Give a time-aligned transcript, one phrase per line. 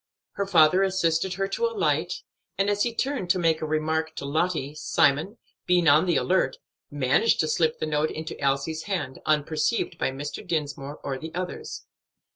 [0.31, 2.23] Her father assisted her to alight,
[2.57, 6.57] and as he turned to make a remark to Lottie, Simon, being on the alert,
[6.89, 10.43] managed to slip the note into Elsie's hand, unperceived by Mr.
[10.43, 11.85] Dinsmore, or the others.